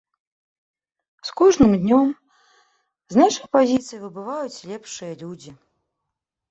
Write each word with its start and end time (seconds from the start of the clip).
З 1.29 1.35
кожным 1.41 1.71
днём 1.83 2.07
з 3.15 3.23
нашых 3.25 3.45
пазіцый 3.59 3.97
выбываюць 4.09 4.63
лепшыя 4.75 5.13
людзі. 5.23 5.51